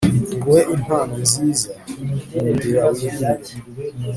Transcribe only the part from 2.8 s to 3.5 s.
wirira